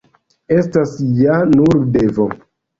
[0.55, 2.31] Estas ja nur devo.